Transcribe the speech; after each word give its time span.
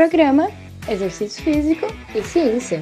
Programa 0.00 0.48
Exercício 0.88 1.44
Físico 1.44 1.84
e 2.14 2.22
Ciência. 2.22 2.80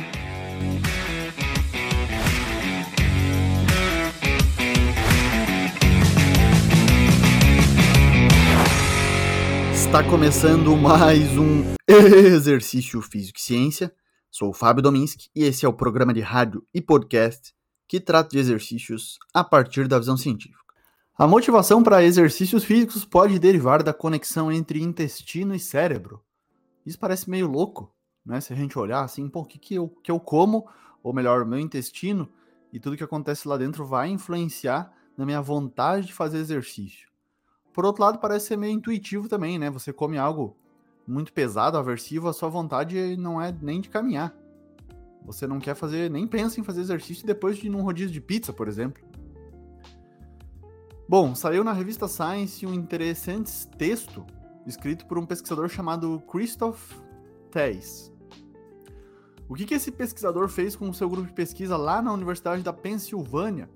Está 9.75 10.05
começando 10.09 10.77
mais 10.77 11.37
um 11.37 11.65
Exercício 11.91 13.03
Físico 13.03 13.41
e 13.41 13.43
Ciência. 13.43 13.93
Sou 14.31 14.51
o 14.51 14.55
Fábio 14.55 14.81
Dominski 14.81 15.29
e 15.35 15.43
esse 15.43 15.67
é 15.67 15.69
o 15.69 15.73
programa 15.73 16.15
de 16.15 16.21
rádio 16.21 16.65
e 16.73 16.81
podcast 16.81 17.53
que 17.89 17.99
trata 17.99 18.29
de 18.29 18.39
exercícios 18.39 19.19
a 19.35 19.43
partir 19.43 19.89
da 19.89 19.99
visão 19.99 20.17
científica. 20.17 20.63
A 21.19 21.27
motivação 21.27 21.83
para 21.83 22.05
exercícios 22.05 22.63
físicos 22.63 23.05
pode 23.05 23.41
derivar 23.41 23.83
da 23.83 23.93
conexão 23.93 24.53
entre 24.53 24.81
intestino 24.81 25.53
e 25.53 25.59
cérebro. 25.59 26.23
Isso 26.89 26.99
parece 26.99 27.29
meio 27.29 27.47
louco, 27.47 27.95
né? 28.25 28.41
Se 28.41 28.51
a 28.51 28.57
gente 28.57 28.79
olhar 28.79 29.05
assim, 29.05 29.29
pô, 29.29 29.41
o 29.41 29.45
que, 29.45 29.59
que, 29.59 29.75
eu, 29.75 29.91
que 30.03 30.11
eu 30.11 30.19
como, 30.19 30.67
ou 31.03 31.13
melhor, 31.13 31.45
meu 31.45 31.59
intestino 31.59 32.27
e 32.73 32.81
tudo 32.81 32.97
que 32.97 33.05
acontece 33.05 33.47
lá 33.47 33.59
dentro 33.59 33.85
vai 33.85 34.09
influenciar 34.09 34.91
na 35.15 35.27
minha 35.27 35.43
vontade 35.43 36.07
de 36.07 36.15
fazer 36.15 36.39
exercício. 36.39 37.07
Por 37.75 37.85
outro 37.85 38.03
lado, 38.03 38.19
parece 38.19 38.47
ser 38.47 38.57
meio 38.57 38.73
intuitivo 38.73 39.29
também, 39.29 39.59
né? 39.59 39.69
Você 39.69 39.93
come 39.93 40.17
algo 40.17 40.57
muito 41.07 41.31
pesado, 41.31 41.77
aversivo, 41.77 42.27
a 42.27 42.33
sua 42.33 42.49
vontade 42.49 43.19
não 43.19 43.41
é 43.41 43.55
nem 43.61 43.83
de 43.83 43.91
caminhar. 43.91 44.35
Você 45.27 45.47
não 45.47 45.61
quer 45.61 45.75
fazer, 45.75 46.11
nem 46.11 46.27
pensa 46.27 46.59
em 46.59 46.65
fazer 46.65 46.81
exercício 46.81 47.27
depois 47.27 47.59
de 47.59 47.67
ir 47.67 47.71
num 47.71 47.83
rodízio 47.83 48.15
de 48.15 48.21
pizza, 48.23 48.51
por 48.51 48.67
exemplo. 48.67 49.07
Bom, 51.07 51.35
saiu 51.35 51.63
na 51.63 51.73
revista 51.75 52.09
Science 52.09 52.65
um 52.65 52.73
interessante 52.73 53.67
texto 53.77 54.25
escrito 54.69 55.07
por 55.07 55.19
um 55.19 55.25
pesquisador 55.25 55.69
chamado 55.69 56.23
Christoph 56.31 56.93
Theis. 57.51 58.13
O 59.49 59.55
que, 59.55 59.65
que 59.65 59.75
esse 59.75 59.91
pesquisador 59.91 60.49
fez 60.49 60.77
com 60.77 60.91
o 60.91 60.95
seu 60.95 61.09
grupo 61.09 61.27
de 61.27 61.33
pesquisa 61.33 61.77
lá 61.77 62.03
na 62.03 62.13
Universidade 62.13 62.63
da 62.63 62.73
Pensilvânia? 62.73 63.71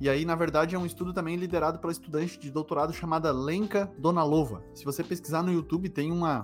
E 0.00 0.08
aí, 0.08 0.24
na 0.24 0.34
verdade, 0.34 0.74
é 0.74 0.78
um 0.78 0.86
estudo 0.86 1.12
também 1.12 1.36
liderado 1.36 1.78
pela 1.78 1.92
estudante 1.92 2.38
de 2.38 2.50
doutorado 2.50 2.92
chamada 2.92 3.30
Lenka 3.30 3.92
Donalova. 3.98 4.64
Se 4.74 4.84
você 4.84 5.04
pesquisar 5.04 5.42
no 5.42 5.52
YouTube, 5.52 5.88
tem 5.90 6.10
uma, 6.10 6.42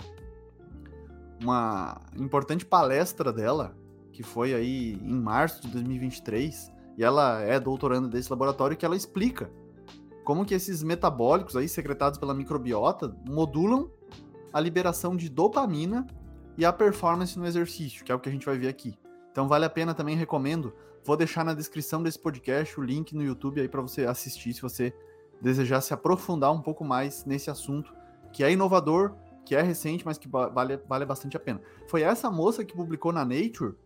uma 1.42 2.00
importante 2.16 2.64
palestra 2.64 3.32
dela 3.32 3.74
que 4.12 4.22
foi 4.22 4.54
aí 4.54 4.94
em 5.02 5.20
março 5.20 5.60
de 5.60 5.68
2023, 5.68 6.72
e 6.96 7.04
ela 7.04 7.40
é 7.40 7.60
doutoranda 7.60 8.08
desse 8.08 8.30
laboratório 8.30 8.74
que 8.74 8.86
ela 8.86 8.96
explica 8.96 9.50
como 10.26 10.44
que 10.44 10.54
esses 10.54 10.82
metabólicos 10.82 11.54
aí 11.54 11.68
secretados 11.68 12.18
pela 12.18 12.34
microbiota 12.34 13.16
modulam 13.28 13.88
a 14.52 14.58
liberação 14.58 15.16
de 15.16 15.28
dopamina 15.28 16.04
e 16.58 16.64
a 16.64 16.72
performance 16.72 17.38
no 17.38 17.46
exercício, 17.46 18.04
que 18.04 18.10
é 18.10 18.14
o 18.14 18.18
que 18.18 18.28
a 18.28 18.32
gente 18.32 18.44
vai 18.44 18.58
ver 18.58 18.66
aqui. 18.66 18.98
Então 19.30 19.46
vale 19.46 19.64
a 19.64 19.70
pena 19.70 19.94
também 19.94 20.16
recomendo, 20.16 20.74
vou 21.04 21.16
deixar 21.16 21.44
na 21.44 21.54
descrição 21.54 22.02
desse 22.02 22.18
podcast 22.18 22.78
o 22.80 22.82
link 22.82 23.14
no 23.14 23.22
YouTube 23.22 23.60
aí 23.60 23.68
para 23.68 23.80
você 23.80 24.04
assistir 24.04 24.52
se 24.52 24.60
você 24.60 24.92
desejar 25.40 25.80
se 25.80 25.94
aprofundar 25.94 26.52
um 26.52 26.60
pouco 26.60 26.84
mais 26.84 27.24
nesse 27.24 27.48
assunto 27.48 27.94
que 28.32 28.42
é 28.42 28.50
inovador, 28.50 29.14
que 29.44 29.54
é 29.54 29.62
recente, 29.62 30.04
mas 30.04 30.18
que 30.18 30.26
vale, 30.26 30.76
vale 30.88 31.06
bastante 31.06 31.36
a 31.36 31.40
pena. 31.40 31.60
Foi 31.86 32.02
essa 32.02 32.28
moça 32.32 32.64
que 32.64 32.74
publicou 32.74 33.12
na 33.12 33.24
Nature 33.24 33.76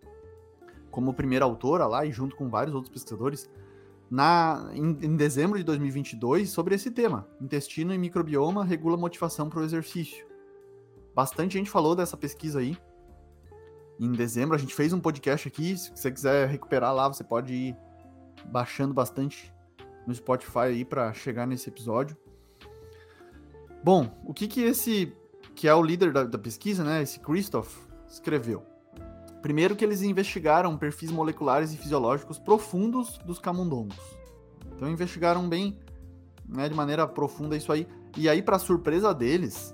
como 0.90 1.12
primeira 1.12 1.44
autora 1.44 1.86
lá 1.86 2.06
e 2.06 2.10
junto 2.10 2.34
com 2.34 2.48
vários 2.48 2.74
outros 2.74 2.90
pesquisadores 2.90 3.46
na, 4.10 4.68
em, 4.74 4.98
em 5.02 5.16
dezembro 5.16 5.56
de 5.56 5.64
2022 5.64 6.50
sobre 6.50 6.74
esse 6.74 6.90
tema: 6.90 7.28
intestino 7.40 7.94
e 7.94 7.98
microbioma 7.98 8.64
regula 8.64 8.96
motivação 8.96 9.48
para 9.48 9.60
o 9.60 9.64
exercício. 9.64 10.26
Bastante 11.14 11.52
gente 11.58 11.70
falou 11.70 11.94
dessa 11.94 12.16
pesquisa 12.16 12.58
aí. 12.58 12.76
Em 13.98 14.12
dezembro 14.12 14.56
a 14.56 14.58
gente 14.58 14.74
fez 14.74 14.92
um 14.92 15.00
podcast 15.00 15.46
aqui. 15.46 15.76
Se 15.76 15.92
você 15.94 16.10
quiser 16.10 16.48
recuperar 16.48 16.94
lá, 16.94 17.06
você 17.06 17.22
pode 17.22 17.52
ir 17.52 17.76
baixando 18.46 18.94
bastante 18.94 19.52
no 20.06 20.14
Spotify 20.14 20.58
aí 20.58 20.84
para 20.84 21.12
chegar 21.12 21.46
nesse 21.46 21.68
episódio. 21.68 22.16
Bom, 23.84 24.10
o 24.24 24.34
que 24.34 24.48
que 24.48 24.62
esse 24.62 25.12
que 25.54 25.68
é 25.68 25.74
o 25.74 25.82
líder 25.82 26.12
da, 26.12 26.24
da 26.24 26.38
pesquisa, 26.38 26.82
né, 26.82 27.02
esse 27.02 27.20
Christoph, 27.20 27.76
escreveu? 28.08 28.69
Primeiro 29.42 29.74
que 29.74 29.84
eles 29.84 30.02
investigaram 30.02 30.76
perfis 30.76 31.10
moleculares 31.10 31.72
e 31.72 31.76
fisiológicos 31.76 32.38
profundos 32.38 33.18
dos 33.18 33.38
camundongos. 33.38 33.96
Então 34.76 34.88
investigaram 34.88 35.48
bem, 35.48 35.78
né, 36.46 36.68
de 36.68 36.74
maneira 36.74 37.06
profunda 37.06 37.56
isso 37.56 37.72
aí. 37.72 37.86
E 38.16 38.28
aí, 38.28 38.42
para 38.42 38.58
surpresa 38.58 39.14
deles, 39.14 39.72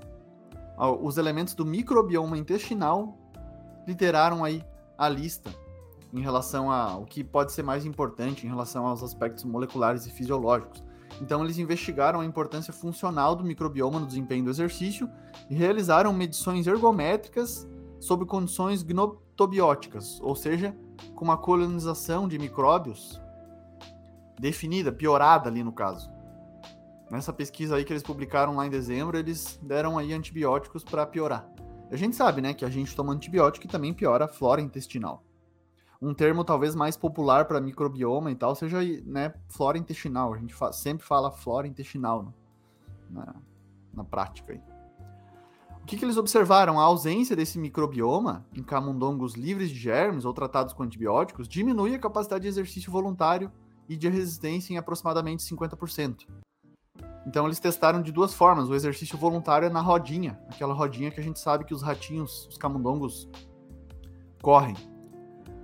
os 1.03 1.17
elementos 1.17 1.55
do 1.55 1.65
microbioma 1.65 2.37
intestinal 2.37 3.19
lideraram 3.87 4.45
aí 4.45 4.63
a 4.99 5.09
lista 5.09 5.51
em 6.13 6.21
relação 6.21 6.71
ao 6.71 7.05
que 7.05 7.25
pode 7.25 7.53
ser 7.53 7.63
mais 7.63 7.85
importante 7.85 8.47
em 8.47 8.49
relação 8.49 8.87
aos 8.87 9.03
aspectos 9.03 9.45
moleculares 9.45 10.07
e 10.07 10.11
fisiológicos. 10.11 10.85
Então, 11.21 11.43
eles 11.43 11.59
investigaram 11.59 12.21
a 12.21 12.27
importância 12.27 12.73
funcional 12.73 13.35
do 13.35 13.45
microbioma 13.45 13.99
no 13.99 14.07
desempenho 14.07 14.45
do 14.45 14.51
exercício 14.51 15.11
e 15.49 15.55
realizaram 15.55 16.13
medições 16.13 16.67
ergométricas 16.67 17.67
sob 17.99 18.27
condições 18.27 18.83
gnoctobióticas, 19.37 20.19
ou 20.23 20.35
seja, 20.35 20.75
com 21.15 21.25
uma 21.25 21.37
colonização 21.37 22.27
de 22.27 22.39
micróbios 22.39 23.21
definida, 24.39 24.91
piorada 24.91 25.49
ali 25.49 25.63
no 25.63 25.73
caso. 25.73 26.11
Nessa 27.11 27.33
pesquisa 27.33 27.77
aí 27.77 27.85
que 27.85 27.93
eles 27.93 28.03
publicaram 28.03 28.57
lá 28.57 28.67
em 28.67 28.71
dezembro, 28.71 29.17
eles 29.17 29.61
deram 29.63 29.99
aí 29.99 30.13
antibióticos 30.13 30.83
para 30.83 31.07
piorar. 31.07 31.49
A 31.91 31.97
gente 31.97 32.17
sabe, 32.17 32.41
né, 32.41 32.53
que 32.53 32.65
a 32.65 32.71
gente 32.71 32.97
toma 32.97 33.13
antibiótico 33.13 33.67
e 33.67 33.69
também 33.69 33.95
piora 33.95 34.25
a 34.25 34.29
flora 34.29 34.61
intestinal. 34.61 35.23
Um 36.03 36.13
termo 36.13 36.45
talvez 36.45 36.75
mais 36.75 36.97
popular 36.97 37.47
para 37.47 37.61
microbioma 37.61 38.31
e 38.31 38.35
tal 38.35 38.55
seja, 38.55 38.79
né, 39.05 39.33
flora 39.49 39.79
intestinal. 39.79 40.35
A 40.35 40.39
gente 40.39 40.55
fa 40.55 40.73
sempre 40.73 41.07
fala 41.07 41.31
flora 41.31 41.69
intestinal 41.69 42.25
né, 42.25 42.33
na, 43.11 43.35
na 43.95 44.05
prática 44.05 44.53
aí. 44.53 44.76
O 45.87 45.89
que, 45.89 45.97
que, 45.97 46.05
eles 46.05 46.17
observaram? 46.17 46.81
A 46.81 46.83
ausência 46.83 47.37
desse 47.37 47.61
microbioma 47.61 48.45
em 48.53 48.61
camundongos 48.61 49.35
livres 49.35 49.71
de 49.71 49.77
germes 49.77 50.25
ou 50.25 50.35
tratados 50.35 50.75
com 50.75 50.83
antibióticos 50.83 51.47
diminui 51.47 51.95
a 51.95 51.99
capacidade 52.01 52.43
de 52.43 52.49
exercício 52.49 52.91
voluntário 52.91 53.53
e 53.89 53.97
de 53.97 54.09
resistência 54.09 54.75
em 54.75 54.79
aproximadamente 54.79 55.45
50%. 55.45 56.27
Então 57.25 57.47
eles 57.47 57.61
testaram 57.61 58.03
de 58.03 58.11
duas 58.11 58.35
formas. 58.35 58.69
O 58.69 58.75
exercício 58.75 59.17
voluntário 59.17 59.67
é 59.67 59.71
na 59.71 59.81
rodinha, 59.81 60.37
aquela 60.49 60.75
rodinha 60.75 61.13
que 61.13 61.21
a 61.21 61.23
gente 61.23 61.39
sabe 61.39 61.65
que 61.65 61.73
os 61.73 61.83
ratinhos, 61.83 62.49
os 62.49 62.59
camundongos, 62.59 63.29
correm. 64.43 64.75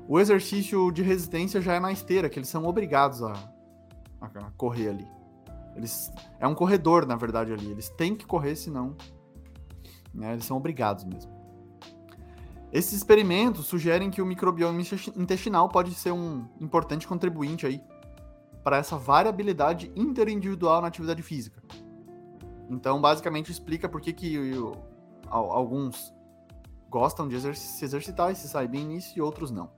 O 0.07 0.21
exercício 0.21 0.93
de 0.93 1.03
resistência 1.03 1.61
já 1.61 1.75
é 1.75 1.81
na 1.81 1.91
esteira, 1.91 2.29
que 2.29 2.39
eles 2.39 2.49
são 2.49 2.65
obrigados 2.65 3.25
a, 3.25 3.33
a 4.21 4.29
correr 4.57 4.89
ali. 4.91 5.09
Eles, 5.75 6.13
é 6.39 6.47
um 6.47 6.55
corredor, 6.55 7.07
na 7.07 7.17
verdade, 7.17 7.53
ali. 7.53 7.73
Eles 7.73 7.89
têm 7.89 8.15
que 8.15 8.25
correr, 8.25 8.55
senão 8.55 8.97
né? 10.15 10.33
Eles 10.33 10.45
são 10.45 10.57
obrigados 10.57 11.05
mesmo. 11.05 11.33
Esses 12.73 12.95
experimentos 12.95 13.67
sugerem 13.67 14.11
que 14.11 14.23
o 14.23 14.27
microbioma 14.27 14.81
intestinal 15.17 15.69
pode 15.69 15.95
ser 15.95 16.11
um 16.11 16.47
importante 16.59 17.07
contribuinte 17.07 17.67
aí 17.67 17.83
para 18.65 18.79
essa 18.79 18.97
variabilidade 18.97 19.93
interindividual 19.95 20.81
na 20.81 20.89
atividade 20.89 21.23
física. 21.23 21.63
Então, 22.71 23.01
basicamente, 23.01 23.53
explica 23.53 23.89
por 23.89 24.01
que, 24.01 24.13
que 24.13 24.39
alguns 25.29 26.15
gostam 26.89 27.29
de 27.29 27.39
se 27.57 27.85
exercitar 27.85 28.31
e 28.31 28.35
se 28.35 28.49
saem 28.49 28.69
bem 28.69 28.87
nisso 28.87 29.13
e 29.17 29.21
outros 29.21 29.51
não. 29.51 29.71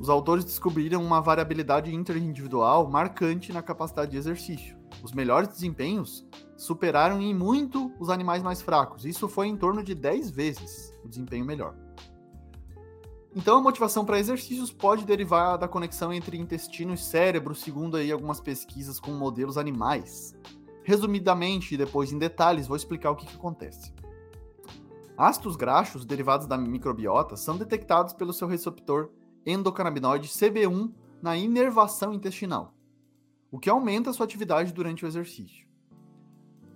Os 0.00 0.08
autores 0.08 0.44
descobriram 0.44 1.02
uma 1.04 1.20
variabilidade 1.20 1.94
interindividual 1.94 2.88
marcante 2.88 3.52
na 3.52 3.62
capacidade 3.62 4.10
de 4.10 4.16
exercício. 4.16 4.76
Os 5.02 5.12
melhores 5.12 5.48
desempenhos 5.48 6.26
superaram 6.56 7.20
em 7.20 7.34
muito 7.34 7.91
os 8.02 8.10
animais 8.10 8.42
mais 8.42 8.60
fracos. 8.60 9.04
Isso 9.04 9.28
foi 9.28 9.46
em 9.46 9.56
torno 9.56 9.82
de 9.82 9.94
10 9.94 10.30
vezes 10.30 10.94
o 11.04 11.08
desempenho 11.08 11.44
melhor. 11.44 11.74
Então 13.34 13.56
a 13.56 13.62
motivação 13.62 14.04
para 14.04 14.18
exercícios 14.18 14.70
pode 14.70 15.06
derivar 15.06 15.56
da 15.56 15.68
conexão 15.68 16.12
entre 16.12 16.36
intestino 16.36 16.92
e 16.92 16.98
cérebro, 16.98 17.54
segundo 17.54 17.96
aí 17.96 18.12
algumas 18.12 18.40
pesquisas 18.40 19.00
com 19.00 19.12
modelos 19.12 19.56
animais. 19.56 20.34
Resumidamente 20.82 21.74
e 21.74 21.78
depois 21.78 22.12
em 22.12 22.18
detalhes, 22.18 22.66
vou 22.66 22.76
explicar 22.76 23.12
o 23.12 23.16
que, 23.16 23.26
que 23.26 23.36
acontece. 23.36 23.94
Ácidos 25.16 25.56
graxos 25.56 26.04
derivados 26.04 26.46
da 26.46 26.58
microbiota 26.58 27.36
são 27.36 27.56
detectados 27.56 28.12
pelo 28.12 28.32
seu 28.32 28.48
receptor 28.48 29.10
endocannabinoide 29.46 30.28
CB1 30.28 30.92
na 31.22 31.36
inervação 31.36 32.12
intestinal, 32.12 32.74
o 33.50 33.58
que 33.58 33.70
aumenta 33.70 34.12
sua 34.12 34.26
atividade 34.26 34.72
durante 34.72 35.04
o 35.04 35.08
exercício. 35.08 35.71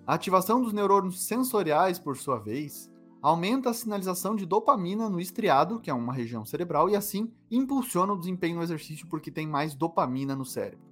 A 0.06 0.14
ativação 0.14 0.62
dos 0.62 0.72
neurônios 0.72 1.26
sensoriais, 1.26 1.98
por 1.98 2.16
sua 2.16 2.38
vez, 2.38 2.88
aumenta 3.20 3.70
a 3.70 3.74
sinalização 3.74 4.36
de 4.36 4.46
dopamina 4.46 5.10
no 5.10 5.18
estriado, 5.18 5.80
que 5.80 5.90
é 5.90 5.94
uma 5.94 6.12
região 6.12 6.44
cerebral, 6.44 6.88
e 6.88 6.94
assim 6.94 7.32
impulsiona 7.50 8.12
o 8.12 8.18
desempenho 8.18 8.54
no 8.54 8.62
exercício 8.62 9.08
porque 9.08 9.32
tem 9.32 9.48
mais 9.48 9.74
dopamina 9.74 10.36
no 10.36 10.44
cérebro. 10.44 10.86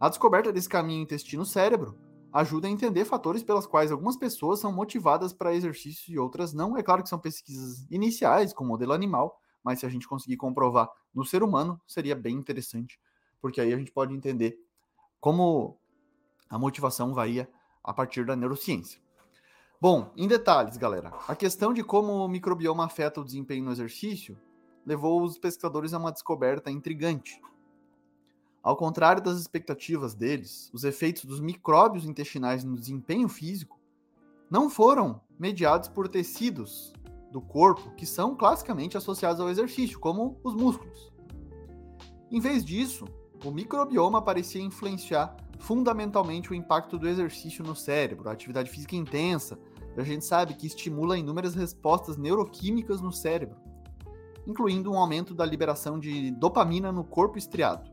A 0.00 0.08
descoberta 0.08 0.52
desse 0.52 0.68
caminho 0.68 1.02
intestino-cérebro 1.02 1.96
ajuda 2.32 2.66
a 2.66 2.70
entender 2.70 3.04
fatores 3.04 3.44
pelas 3.44 3.64
quais 3.64 3.92
algumas 3.92 4.16
pessoas 4.16 4.58
são 4.58 4.72
motivadas 4.72 5.32
para 5.32 5.54
exercício 5.54 6.12
e 6.12 6.18
outras 6.18 6.52
não. 6.52 6.76
É 6.76 6.82
claro 6.82 7.00
que 7.00 7.08
são 7.08 7.20
pesquisas 7.20 7.86
iniciais 7.88 8.52
com 8.52 8.64
modelo 8.64 8.92
animal, 8.92 9.38
mas 9.62 9.78
se 9.78 9.86
a 9.86 9.88
gente 9.88 10.08
conseguir 10.08 10.36
comprovar 10.36 10.90
no 11.14 11.24
ser 11.24 11.44
humano, 11.44 11.80
seria 11.86 12.16
bem 12.16 12.34
interessante, 12.34 12.98
porque 13.40 13.60
aí 13.60 13.72
a 13.72 13.78
gente 13.78 13.92
pode 13.92 14.12
entender 14.12 14.58
como 15.20 15.78
a 16.50 16.58
motivação 16.58 17.14
varia 17.14 17.48
a 17.84 17.92
partir 17.92 18.24
da 18.24 18.34
neurociência. 18.34 18.98
Bom, 19.80 20.10
em 20.16 20.26
detalhes, 20.26 20.78
galera, 20.78 21.12
a 21.28 21.36
questão 21.36 21.74
de 21.74 21.84
como 21.84 22.12
o 22.12 22.28
microbioma 22.28 22.86
afeta 22.86 23.20
o 23.20 23.24
desempenho 23.24 23.64
no 23.64 23.72
exercício 23.72 24.36
levou 24.86 25.22
os 25.22 25.36
pesquisadores 25.38 25.92
a 25.92 25.98
uma 25.98 26.10
descoberta 26.10 26.70
intrigante. 26.70 27.40
Ao 28.62 28.76
contrário 28.76 29.22
das 29.22 29.38
expectativas 29.38 30.14
deles, 30.14 30.70
os 30.72 30.84
efeitos 30.84 31.26
dos 31.26 31.38
micróbios 31.38 32.06
intestinais 32.06 32.64
no 32.64 32.78
desempenho 32.78 33.28
físico 33.28 33.78
não 34.50 34.70
foram 34.70 35.20
mediados 35.38 35.88
por 35.88 36.08
tecidos 36.08 36.92
do 37.30 37.42
corpo 37.42 37.94
que 37.94 38.06
são 38.06 38.34
classicamente 38.34 38.96
associados 38.96 39.40
ao 39.40 39.50
exercício, 39.50 39.98
como 39.98 40.40
os 40.42 40.54
músculos. 40.54 41.12
Em 42.30 42.40
vez 42.40 42.64
disso, 42.64 43.04
o 43.44 43.50
microbioma 43.50 44.22
parecia 44.22 44.62
influenciar 44.62 45.36
fundamentalmente 45.64 46.50
o 46.50 46.54
impacto 46.54 46.98
do 46.98 47.08
exercício 47.08 47.64
no 47.64 47.74
cérebro, 47.74 48.28
a 48.28 48.32
atividade 48.32 48.70
física 48.70 48.94
intensa, 48.94 49.58
a 49.96 50.02
gente 50.02 50.24
sabe 50.24 50.54
que 50.54 50.66
estimula 50.66 51.16
inúmeras 51.16 51.54
respostas 51.54 52.18
neuroquímicas 52.18 53.00
no 53.00 53.10
cérebro, 53.10 53.56
incluindo 54.46 54.92
um 54.92 54.98
aumento 54.98 55.34
da 55.34 55.46
liberação 55.46 55.98
de 55.98 56.30
dopamina 56.32 56.92
no 56.92 57.02
corpo 57.02 57.38
estriado. 57.38 57.90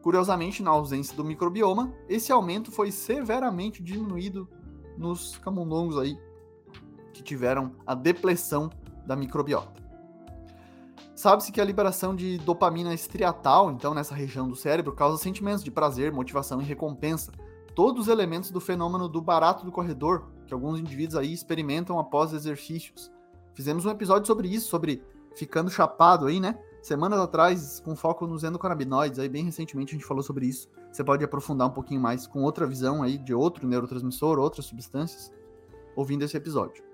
Curiosamente, 0.00 0.62
na 0.62 0.70
ausência 0.70 1.16
do 1.16 1.24
microbioma, 1.24 1.92
esse 2.08 2.30
aumento 2.30 2.70
foi 2.70 2.92
severamente 2.92 3.82
diminuído 3.82 4.48
nos 4.96 5.36
camundongos 5.38 5.98
aí 5.98 6.16
que 7.12 7.22
tiveram 7.22 7.74
a 7.84 7.96
depressão 7.96 8.70
da 9.04 9.16
microbiota. 9.16 9.87
Sabe-se 11.18 11.50
que 11.50 11.60
a 11.60 11.64
liberação 11.64 12.14
de 12.14 12.38
dopamina 12.38 12.94
estriatal, 12.94 13.72
então 13.72 13.92
nessa 13.92 14.14
região 14.14 14.48
do 14.48 14.54
cérebro, 14.54 14.92
causa 14.92 15.20
sentimentos 15.20 15.64
de 15.64 15.70
prazer, 15.72 16.12
motivação 16.12 16.62
e 16.62 16.64
recompensa, 16.64 17.32
todos 17.74 18.02
os 18.02 18.08
elementos 18.08 18.52
do 18.52 18.60
fenômeno 18.60 19.08
do 19.08 19.20
barato 19.20 19.64
do 19.64 19.72
corredor, 19.72 20.28
que 20.46 20.54
alguns 20.54 20.78
indivíduos 20.78 21.16
aí 21.16 21.32
experimentam 21.32 21.98
após 21.98 22.32
exercícios. 22.32 23.10
Fizemos 23.52 23.84
um 23.84 23.90
episódio 23.90 24.28
sobre 24.28 24.46
isso, 24.46 24.68
sobre 24.68 25.02
ficando 25.34 25.68
chapado 25.68 26.26
aí, 26.26 26.38
né? 26.38 26.56
Semanas 26.80 27.18
atrás, 27.18 27.80
com 27.80 27.96
foco 27.96 28.24
nos 28.24 28.44
endocannabinoides, 28.44 29.18
aí 29.18 29.28
bem 29.28 29.44
recentemente 29.44 29.96
a 29.96 29.98
gente 29.98 30.06
falou 30.06 30.22
sobre 30.22 30.46
isso. 30.46 30.68
Você 30.92 31.02
pode 31.02 31.24
aprofundar 31.24 31.66
um 31.66 31.72
pouquinho 31.72 32.00
mais 32.00 32.28
com 32.28 32.44
outra 32.44 32.64
visão 32.64 33.02
aí 33.02 33.18
de 33.18 33.34
outro 33.34 33.66
neurotransmissor, 33.66 34.38
outras 34.38 34.66
substâncias, 34.66 35.32
ouvindo 35.96 36.22
esse 36.22 36.36
episódio. 36.36 36.84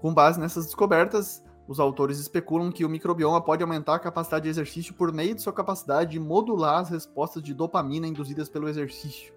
Com 0.00 0.12
base 0.12 0.40
nessas 0.40 0.66
descobertas, 0.66 1.45
os 1.68 1.80
autores 1.80 2.18
especulam 2.18 2.70
que 2.70 2.84
o 2.84 2.88
microbioma 2.88 3.40
pode 3.40 3.62
aumentar 3.62 3.96
a 3.96 3.98
capacidade 3.98 4.44
de 4.44 4.50
exercício 4.50 4.94
por 4.94 5.12
meio 5.12 5.34
de 5.34 5.42
sua 5.42 5.52
capacidade 5.52 6.12
de 6.12 6.20
modular 6.20 6.80
as 6.80 6.90
respostas 6.90 7.42
de 7.42 7.52
dopamina 7.52 8.06
induzidas 8.06 8.48
pelo 8.48 8.68
exercício. 8.68 9.34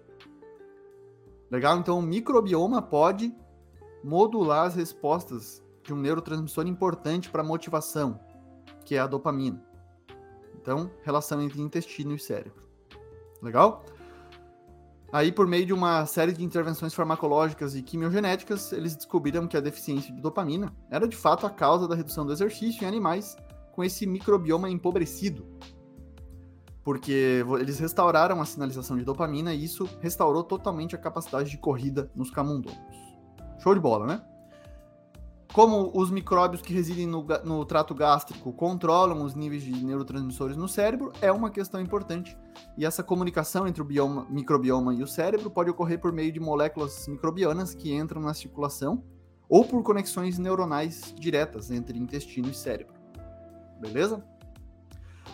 Legal? 1.50 1.78
Então, 1.78 1.98
o 1.98 2.02
microbioma 2.02 2.80
pode 2.80 3.34
modular 4.04 4.66
as 4.66 4.76
respostas 4.76 5.62
de 5.82 5.92
um 5.92 5.96
neurotransmissor 5.96 6.66
importante 6.66 7.28
para 7.28 7.42
motivação, 7.42 8.20
que 8.84 8.94
é 8.94 9.00
a 9.00 9.06
dopamina. 9.06 9.60
Então, 10.60 10.90
relação 11.02 11.42
entre 11.42 11.60
intestino 11.60 12.14
e 12.14 12.18
cérebro. 12.18 12.62
Legal? 13.42 13.84
Aí, 15.12 15.32
por 15.32 15.46
meio 15.46 15.66
de 15.66 15.72
uma 15.72 16.06
série 16.06 16.32
de 16.32 16.44
intervenções 16.44 16.94
farmacológicas 16.94 17.74
e 17.74 17.82
quimiogenéticas, 17.82 18.72
eles 18.72 18.94
descobriram 18.94 19.48
que 19.48 19.56
a 19.56 19.60
deficiência 19.60 20.14
de 20.14 20.20
dopamina 20.20 20.72
era 20.88 21.08
de 21.08 21.16
fato 21.16 21.46
a 21.46 21.50
causa 21.50 21.88
da 21.88 21.96
redução 21.96 22.24
do 22.24 22.32
exercício 22.32 22.84
em 22.84 22.86
animais 22.86 23.36
com 23.72 23.82
esse 23.82 24.06
microbioma 24.06 24.70
empobrecido. 24.70 25.44
Porque 26.84 27.44
eles 27.58 27.80
restauraram 27.80 28.40
a 28.40 28.44
sinalização 28.44 28.96
de 28.96 29.04
dopamina 29.04 29.52
e 29.52 29.64
isso 29.64 29.88
restaurou 30.00 30.44
totalmente 30.44 30.94
a 30.94 30.98
capacidade 30.98 31.50
de 31.50 31.58
corrida 31.58 32.10
nos 32.14 32.30
camundongos. 32.30 32.78
Show 33.58 33.74
de 33.74 33.80
bola, 33.80 34.06
né? 34.06 34.22
Como 35.52 35.90
os 35.94 36.12
micróbios 36.12 36.62
que 36.62 36.72
residem 36.72 37.08
no, 37.08 37.26
no, 37.44 37.64
trato 37.64 37.92
gástrico 37.92 38.52
controlam 38.52 39.24
os 39.24 39.34
níveis 39.34 39.64
de 39.64 39.84
neurotransmissores 39.84 40.56
no 40.56 40.68
cérebro, 40.68 41.12
é 41.20 41.32
uma 41.32 41.50
questão 41.50 41.80
importante. 41.80 42.38
E 42.78 42.86
essa 42.86 43.02
comunicação 43.02 43.66
entre 43.66 43.82
o 43.82 43.84
bioma, 43.84 44.26
microbioma 44.30 44.94
e 44.94 45.02
o 45.02 45.08
cérebro 45.08 45.50
pode 45.50 45.68
ocorrer 45.68 45.98
por 45.98 46.12
meio 46.12 46.30
de 46.30 46.38
moléculas 46.38 47.08
microbianas 47.08 47.74
que 47.74 47.92
entram 47.92 48.22
na 48.22 48.32
circulação 48.32 49.02
ou 49.48 49.64
por 49.64 49.82
conexões 49.82 50.38
neuronais 50.38 51.12
diretas 51.18 51.72
entre 51.72 51.98
intestino 51.98 52.48
e 52.48 52.54
cérebro. 52.54 52.94
Beleza? 53.80 54.24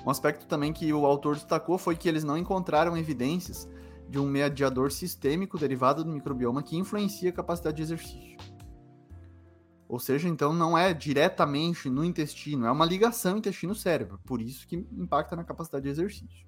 Um 0.04 0.08
aspecto 0.08 0.46
também 0.46 0.72
que 0.72 0.90
o 0.94 1.04
autor 1.04 1.34
destacou 1.34 1.76
foi 1.76 1.94
que 1.94 2.08
eles 2.08 2.24
não 2.24 2.38
encontraram 2.38 2.96
evidências 2.96 3.68
de 4.08 4.18
um 4.18 4.26
mediador 4.26 4.90
sistêmico 4.90 5.58
derivado 5.58 6.02
do 6.02 6.10
microbioma 6.10 6.62
que 6.62 6.76
influencia 6.76 7.28
a 7.28 7.34
capacidade 7.34 7.76
de 7.76 7.82
exercício. 7.82 8.55
Ou 9.88 10.00
seja, 10.00 10.28
então 10.28 10.52
não 10.52 10.76
é 10.76 10.92
diretamente 10.92 11.88
no 11.88 12.04
intestino, 12.04 12.66
é 12.66 12.70
uma 12.70 12.84
ligação 12.84 13.38
intestino-cérebro, 13.38 14.18
por 14.24 14.42
isso 14.42 14.66
que 14.66 14.84
impacta 14.92 15.36
na 15.36 15.44
capacidade 15.44 15.84
de 15.84 15.90
exercício. 15.90 16.46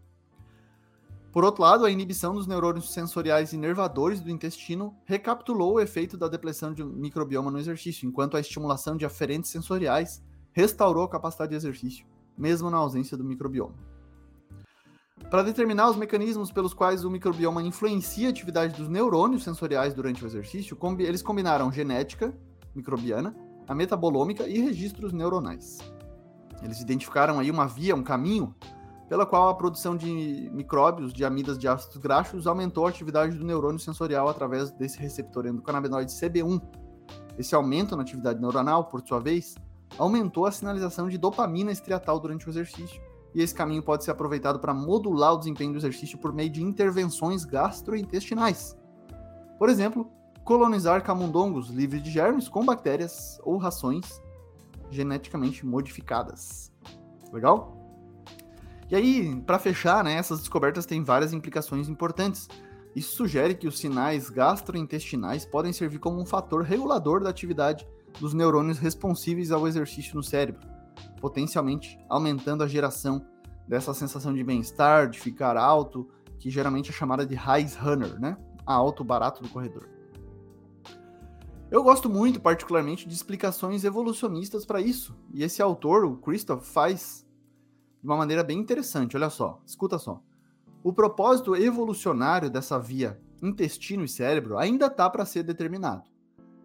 Por 1.31 1.45
outro 1.45 1.63
lado, 1.63 1.85
a 1.85 1.91
inibição 1.91 2.35
dos 2.35 2.47
neurônios 2.47 2.93
sensoriais 2.93 3.53
inervadores 3.53 4.21
do 4.21 4.31
intestino 4.31 4.97
recapitulou 5.05 5.75
o 5.75 5.81
efeito 5.81 6.17
da 6.17 6.27
depressão 6.27 6.73
de 6.73 6.83
microbioma 6.83 7.51
no 7.51 7.59
exercício, 7.59 8.09
enquanto 8.09 8.37
a 8.37 8.41
estimulação 8.41 8.97
de 8.97 9.05
aferentes 9.05 9.51
sensoriais 9.51 10.21
restaurou 10.53 11.05
a 11.05 11.09
capacidade 11.09 11.51
de 11.51 11.57
exercício, 11.57 12.05
mesmo 12.37 12.71
na 12.71 12.79
ausência 12.79 13.17
do 13.17 13.23
microbioma. 13.23 13.75
Para 15.31 15.43
determinar 15.43 15.91
os 15.91 15.97
mecanismos 15.97 16.51
pelos 16.51 16.73
quais 16.73 17.05
o 17.05 17.11
microbioma 17.11 17.63
influencia 17.63 18.29
a 18.29 18.31
atividade 18.31 18.75
dos 18.75 18.89
neurônios 18.89 19.45
sensoriais 19.45 19.93
durante 19.93 20.25
o 20.25 20.27
exercício, 20.27 20.77
eles 21.01 21.23
combinaram 21.23 21.71
genética, 21.71 22.35
microbiana, 22.79 23.35
a 23.67 23.75
metabolômica 23.75 24.49
e 24.49 24.59
registros 24.61 25.13
neuronais. 25.13 25.79
Eles 26.63 26.81
identificaram 26.81 27.39
aí 27.39 27.51
uma 27.51 27.67
via, 27.67 27.95
um 27.95 28.03
caminho, 28.03 28.55
pela 29.09 29.25
qual 29.25 29.49
a 29.49 29.55
produção 29.55 29.97
de 29.97 30.51
micróbios 30.53 31.13
de 31.13 31.25
amidas 31.25 31.59
de 31.59 31.67
ácidos 31.67 31.97
graxos 31.97 32.47
aumentou 32.47 32.87
a 32.87 32.91
atividade 32.91 33.37
do 33.37 33.45
neurônio 33.45 33.79
sensorial 33.79 34.29
através 34.29 34.71
desse 34.73 34.99
receptor 34.99 35.47
endocannabinoide 35.47 36.13
CB1. 36.13 36.61
Esse 37.39 37.55
aumento 37.55 37.97
na 37.97 38.03
atividade 38.03 38.41
neuronal, 38.41 38.85
por 38.85 39.01
sua 39.07 39.19
vez, 39.19 39.55
aumentou 39.97 40.45
a 40.45 40.53
sinalização 40.53 41.09
de 41.09 41.17
dopamina 41.17 41.73
estriatal 41.73 42.21
durante 42.21 42.47
o 42.47 42.51
exercício, 42.51 43.01
e 43.35 43.41
esse 43.41 43.55
caminho 43.55 43.83
pode 43.83 44.05
ser 44.05 44.11
aproveitado 44.11 44.59
para 44.59 44.75
modular 44.75 45.35
o 45.35 45.39
desempenho 45.39 45.73
do 45.73 45.79
exercício 45.79 46.19
por 46.19 46.33
meio 46.33 46.51
de 46.51 46.63
intervenções 46.63 47.45
gastrointestinais. 47.45 48.77
Por 49.59 49.69
exemplo, 49.69 50.11
colonizar 50.49 51.05
camundongos 51.05 51.69
livres 51.69 52.03
de 52.03 52.11
germes 52.11 52.49
com 52.49 52.65
bactérias 52.65 53.39
ou 53.45 53.59
rações 53.59 54.19
geneticamente 54.91 55.67
modificadas. 55.67 56.73
Legal? 57.31 57.77
E 58.91 58.97
aí, 58.97 59.39
para 59.43 59.59
fechar, 59.59 60.03
né, 60.03 60.15
essas 60.15 60.39
descobertas 60.39 60.87
têm 60.87 61.05
várias 61.05 61.35
implicações 61.35 61.87
importantes. 61.87 62.49
Isso 62.97 63.15
sugere 63.15 63.55
que 63.55 63.69
os 63.69 63.79
sinais 63.79 64.31
gastrointestinais 64.31 65.45
podem 65.45 65.71
servir 65.71 65.99
como 65.99 66.19
um 66.19 66.25
fator 66.25 66.63
regulador 66.63 67.23
da 67.23 67.29
atividade 67.29 67.87
dos 68.19 68.33
neurônios 68.33 68.79
responsíveis 68.79 69.53
ao 69.53 69.69
exercício 69.69 70.17
no 70.17 70.23
cérebro, 70.23 70.67
potencialmente 71.21 71.99
aumentando 72.09 72.65
a 72.65 72.67
geração 72.67 73.23
dessa 73.69 73.93
sensação 73.93 74.33
de 74.33 74.43
bem-estar, 74.43 75.11
de 75.11 75.21
ficar 75.21 75.59
alto, 75.59 76.09
que 76.39 76.49
geralmente 76.49 76.89
é 76.89 76.93
chamada 76.95 77.27
de 77.27 77.35
high 77.35 77.67
runner, 77.79 78.19
né? 78.19 78.39
A 78.65 78.73
alto 78.73 79.05
barato 79.05 79.43
do 79.43 79.51
corredor. 79.51 79.98
Eu 81.71 81.83
gosto 81.83 82.09
muito, 82.09 82.41
particularmente, 82.41 83.07
de 83.07 83.15
explicações 83.15 83.85
evolucionistas 83.85 84.65
para 84.65 84.81
isso. 84.81 85.15
E 85.35 85.43
esse 85.43 85.61
autor, 85.61 86.03
o 86.07 86.17
Christoph, 86.17 86.65
faz 86.65 87.27
de 88.01 88.07
uma 88.09 88.17
maneira 88.17 88.43
bem 88.43 88.59
interessante. 88.59 89.17
Olha 89.19 89.29
só, 89.29 89.61
escuta 89.67 89.99
só. 89.99 90.23
O 90.83 90.95
propósito 90.95 91.55
evolucionário 91.55 92.49
dessa 92.49 92.79
via 92.79 93.21
intestino 93.43 94.03
e 94.03 94.09
cérebro 94.09 94.57
ainda 94.57 94.87
está 94.87 95.11
para 95.11 95.27
ser 95.27 95.43
determinado. 95.43 96.09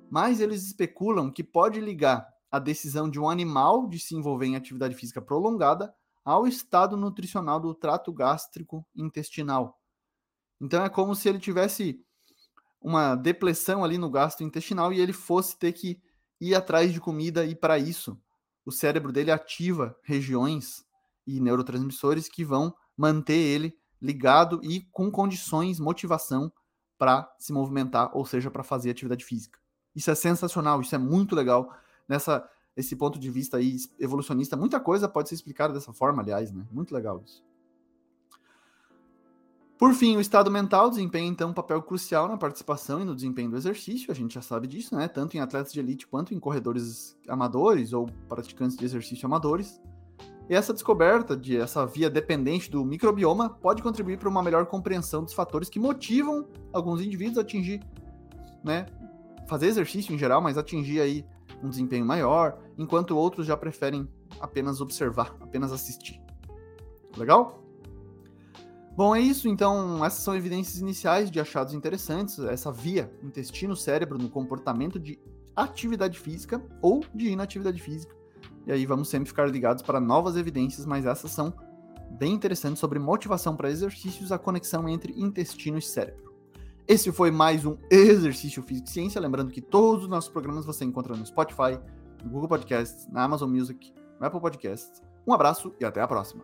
Mas 0.09 0.39
eles 0.39 0.63
especulam 0.63 1.29
que 1.29 1.43
pode 1.43 1.81
ligar 1.81 2.25
a 2.49 2.57
decisão 2.57 3.09
de 3.09 3.19
um 3.19 3.29
animal 3.29 3.87
de 3.89 3.99
se 3.99 4.15
envolver 4.15 4.45
em 4.45 4.55
atividade 4.55 4.95
física 4.95 5.21
prolongada 5.21 5.93
ao 6.23 6.47
estado 6.47 6.95
nutricional 6.95 7.59
do 7.59 7.73
trato 7.73 8.13
gástrico 8.13 8.87
intestinal. 8.95 9.77
Então 10.61 10.81
é 10.85 10.87
como 10.87 11.13
se 11.13 11.27
ele 11.27 11.39
tivesse 11.39 11.99
uma 12.83 13.15
depressão 13.15 13.83
ali 13.83 13.97
no 13.97 14.09
gasto 14.09 14.43
intestinal 14.43 14.91
e 14.91 14.99
ele 14.99 15.13
fosse 15.13 15.57
ter 15.57 15.71
que 15.71 15.99
ir 16.39 16.53
atrás 16.53 16.91
de 16.91 16.99
comida 16.99 17.45
e 17.45 17.55
para 17.55 17.79
isso 17.79 18.19
o 18.65 18.71
cérebro 18.71 19.11
dele 19.11 19.31
ativa 19.31 19.97
regiões 20.03 20.85
e 21.25 21.39
neurotransmissores 21.39 22.27
que 22.27 22.43
vão 22.43 22.75
manter 22.97 23.37
ele 23.37 23.75
ligado 24.01 24.59
e 24.63 24.81
com 24.91 25.09
condições, 25.09 25.79
motivação 25.79 26.51
para 26.97 27.33
se 27.39 27.53
movimentar, 27.53 28.11
ou 28.15 28.25
seja, 28.25 28.51
para 28.51 28.63
fazer 28.63 28.89
atividade 28.91 29.23
física. 29.23 29.57
Isso 29.95 30.11
é 30.11 30.15
sensacional, 30.15 30.81
isso 30.81 30.93
é 30.93 30.97
muito 30.97 31.35
legal 31.35 31.73
nessa 32.07 32.47
esse 32.75 32.95
ponto 32.95 33.19
de 33.19 33.29
vista 33.29 33.57
aí 33.57 33.77
evolucionista. 33.99 34.57
Muita 34.57 34.79
coisa 34.79 35.07
pode 35.07 35.29
ser 35.29 35.35
explicada 35.35 35.73
dessa 35.73 35.93
forma, 35.93 36.21
aliás, 36.23 36.51
né? 36.51 36.65
Muito 36.71 36.93
legal 36.93 37.21
isso. 37.23 37.43
Por 39.83 39.93
fim, 39.93 40.15
o 40.15 40.21
estado 40.21 40.49
mental 40.49 40.89
desempenha 40.89 41.27
então 41.27 41.49
um 41.49 41.53
papel 41.53 41.81
crucial 41.81 42.25
na 42.29 42.37
participação 42.37 43.01
e 43.01 43.03
no 43.03 43.13
desempenho 43.13 43.49
do 43.49 43.57
exercício, 43.57 44.09
a 44.09 44.15
gente 44.15 44.33
já 44.33 44.41
sabe 44.41 44.65
disso, 44.65 44.95
né? 44.95 45.09
Tanto 45.09 45.35
em 45.35 45.41
atletas 45.41 45.73
de 45.73 45.79
elite 45.81 46.07
quanto 46.07 46.33
em 46.33 46.39
corredores 46.39 47.17
amadores 47.27 47.91
ou 47.91 48.07
praticantes 48.29 48.77
de 48.77 48.85
exercício 48.85 49.25
amadores. 49.25 49.81
E 50.49 50.55
essa 50.55 50.71
descoberta 50.71 51.35
de 51.35 51.57
essa 51.57 51.85
via 51.85 52.09
dependente 52.09 52.71
do 52.71 52.85
microbioma 52.85 53.49
pode 53.49 53.83
contribuir 53.83 54.17
para 54.17 54.29
uma 54.29 54.41
melhor 54.41 54.67
compreensão 54.67 55.21
dos 55.21 55.33
fatores 55.33 55.67
que 55.67 55.81
motivam 55.81 56.47
alguns 56.71 57.01
indivíduos 57.01 57.37
a 57.37 57.41
atingir, 57.41 57.83
né, 58.63 58.85
fazer 59.49 59.65
exercício 59.65 60.15
em 60.15 60.17
geral, 60.17 60.41
mas 60.41 60.57
atingir 60.57 61.01
aí 61.01 61.25
um 61.61 61.67
desempenho 61.67 62.05
maior, 62.05 62.57
enquanto 62.77 63.17
outros 63.17 63.45
já 63.45 63.57
preferem 63.57 64.07
apenas 64.39 64.79
observar, 64.79 65.35
apenas 65.41 65.73
assistir. 65.73 66.21
Legal? 67.17 67.62
Bom, 68.95 69.15
é 69.15 69.19
isso. 69.19 69.47
Então, 69.47 70.05
essas 70.05 70.23
são 70.23 70.35
evidências 70.35 70.79
iniciais 70.79 71.31
de 71.31 71.39
achados 71.39 71.73
interessantes, 71.73 72.37
essa 72.39 72.71
via 72.71 73.11
intestino-cérebro 73.23 74.17
no 74.17 74.29
comportamento 74.29 74.99
de 74.99 75.19
atividade 75.55 76.19
física 76.19 76.63
ou 76.81 77.03
de 77.13 77.29
inatividade 77.29 77.81
física. 77.81 78.15
E 78.65 78.71
aí 78.71 78.85
vamos 78.85 79.09
sempre 79.09 79.27
ficar 79.27 79.49
ligados 79.49 79.83
para 79.83 79.99
novas 79.99 80.37
evidências, 80.37 80.85
mas 80.85 81.05
essas 81.05 81.31
são 81.31 81.53
bem 82.11 82.33
interessantes 82.33 82.79
sobre 82.79 82.99
motivação 82.99 83.55
para 83.55 83.69
exercícios, 83.69 84.31
a 84.31 84.37
conexão 84.37 84.87
entre 84.87 85.19
intestino 85.19 85.77
e 85.77 85.81
cérebro. 85.81 86.31
Esse 86.87 87.11
foi 87.11 87.31
mais 87.31 87.65
um 87.65 87.77
Exercício 87.89 88.61
Físico 88.61 88.89
e 88.89 88.91
Ciência. 88.91 89.19
Lembrando 89.19 89.51
que 89.51 89.61
todos 89.61 90.03
os 90.03 90.09
nossos 90.09 90.29
programas 90.29 90.65
você 90.65 90.85
encontra 90.85 91.15
no 91.15 91.25
Spotify, 91.25 91.79
no 92.23 92.29
Google 92.29 92.49
Podcasts, 92.49 93.07
na 93.11 93.23
Amazon 93.23 93.49
Music, 93.49 93.93
no 94.19 94.27
Apple 94.27 94.41
Podcasts. 94.41 95.01
Um 95.25 95.33
abraço 95.33 95.73
e 95.79 95.85
até 95.85 96.01
a 96.01 96.07
próxima. 96.07 96.43